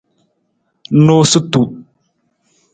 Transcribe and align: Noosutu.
Noosutu. 1.05 1.61